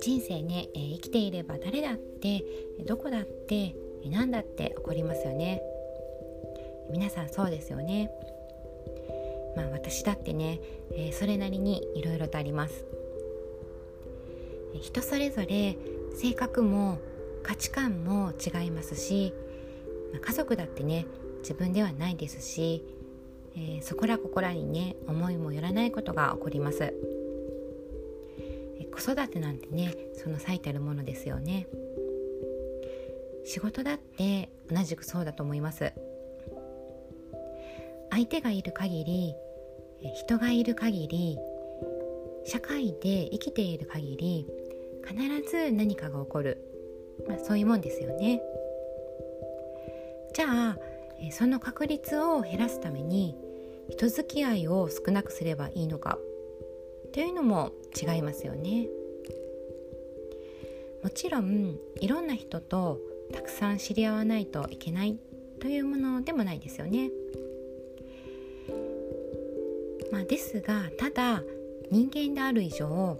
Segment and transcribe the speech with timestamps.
[0.00, 2.44] 人生ね、え生きていれば誰だって
[2.86, 3.74] どこだって
[4.08, 5.60] 何だって起こりますよね。
[6.88, 8.12] 皆さんそうですよね。
[9.56, 10.60] まあ私だってね、
[10.92, 12.84] えそれなりにいろいろとあります。
[14.80, 15.76] 人それぞれ
[16.14, 16.98] 性格も
[17.42, 19.34] 価値観も違いますし、
[20.20, 21.06] 家族だってね
[21.40, 22.84] 自分ではないですし、
[23.56, 31.66] えー、そこらここらにね思いもよらないことが起こります、えー、子育てなんてねその最たるものですよね。
[33.44, 35.92] 仕事だって同じくそうだと思います。
[38.10, 39.34] 相手がいる限り
[40.14, 41.38] 人がいる限り
[42.44, 44.46] 社会で生きている限り
[45.06, 46.62] 必ず何かが起こる、
[47.28, 48.42] まあ、そういうもんですよね。
[50.34, 50.78] じゃあ
[51.30, 53.36] その確率を減らすために
[53.90, 56.18] 人付き合いを少なくすればいいのか。
[57.12, 58.88] というのも違いますよね。
[61.02, 63.00] もちろんいろんな人と
[63.32, 65.18] たくさん知り合わないといけない
[65.60, 67.10] というものでもないですよね。
[70.12, 71.42] まあ、ですがただ
[71.90, 73.18] 人間である以上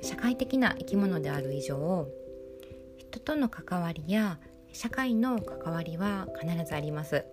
[0.00, 2.08] 社会的な生き物である以上
[2.96, 4.38] 人との関わりや
[4.72, 7.24] 社会の関わりは必ずあります。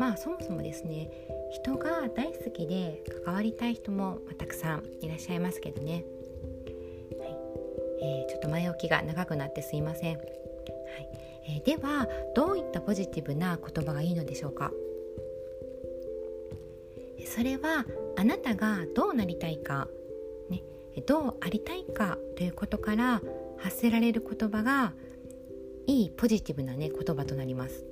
[0.00, 1.10] まあそもそもですね
[1.52, 6.04] 人が大好きで関わりたい人もたくさんいらっしゃいますけどね、
[7.18, 7.36] はい。
[8.02, 10.26] えー、ちょっと前置きが長くなってすいません、はい。
[11.48, 14.72] えー、ではどういったポジティブな言葉がいいのでしょうか？
[17.26, 17.84] それは
[18.16, 19.86] あなたがどうなりたいか。
[20.48, 20.62] ね。
[21.06, 23.20] どうありたいかということから
[23.58, 24.94] 発せられる言葉が
[25.86, 27.84] いいポジティブなね言葉となります。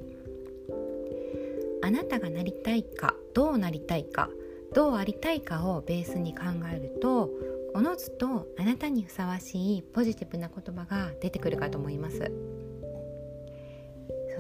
[1.88, 4.28] あなたがなりたいかどうなりたいか
[4.74, 7.30] どうありたいかをベースに考えると
[7.74, 12.18] おのずとあなたにふさわしいポジティブな言葉が出てくるかと思います。
[12.18, 12.24] そ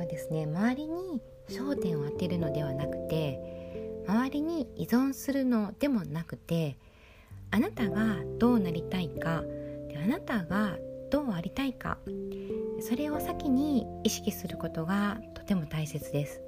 [0.04, 0.42] うですね。
[0.44, 6.76] 周りに焦点を当てるのではなくて周りに依存するのでもなくて
[7.50, 9.42] あなたがどうなりたいか
[9.96, 10.76] あなたが
[11.10, 11.96] どうありたいか
[12.80, 16.42] それを先に意識することがとても大切です。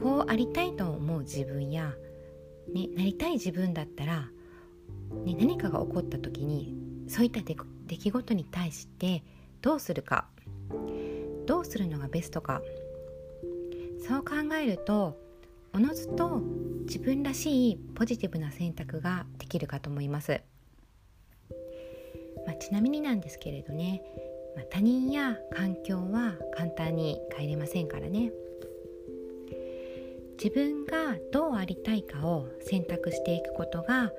[0.00, 1.94] こうありたいと思う自分や、
[2.72, 4.28] ね、なりたい自分だったら、
[5.24, 6.74] ね、何かが起こった時に
[7.08, 7.54] そういった出
[7.96, 9.22] 来事に対して
[9.62, 10.26] どうするか
[11.46, 12.60] どうするのがベストか
[14.06, 15.16] そう考えると
[15.72, 16.40] おのずと
[16.86, 20.40] 自分らしいポジティブな選択ができるかと思います、
[22.46, 24.02] まあ、ちなみになんですけれどね、
[24.56, 28.32] まあ、他人や環境は簡単に変えれませんからね。
[30.44, 34.12] 自分がどうありたいかを選択していくことが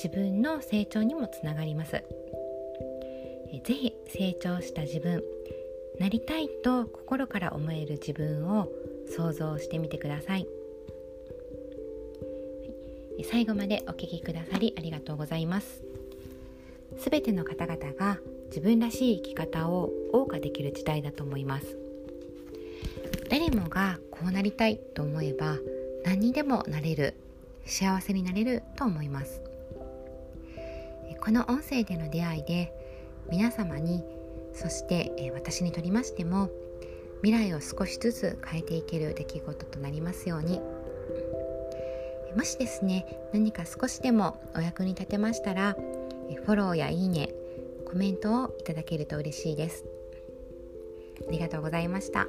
[0.00, 1.90] 自分の成長にもつながります。
[3.64, 5.24] ぜひ成長した自分
[5.98, 8.68] なりたいと心から思える自分を
[9.08, 10.46] 想像してみてください。
[13.28, 15.82] 最後までお聴きくださりありがとうございます。
[16.96, 21.85] すべての方々が自分らしい生き方を謳歌できる時代だと思います。
[23.28, 25.56] 誰もがこうなりたいと思えば
[26.04, 27.14] 何にでもなれる
[27.64, 29.42] 幸せになれると思います。
[31.20, 32.72] この音声での出会いで
[33.28, 34.04] 皆様に
[34.52, 36.50] そして私にとりましても
[37.22, 40.60] 未来を少しずつ変えていける出来事となりますように。
[42.36, 45.74] もしですね何か少しでもお役に立てましたら
[46.44, 47.30] フォローやいいね
[47.86, 49.84] コメントをいただけると嬉しいです。
[51.26, 52.26] ありがとうございました。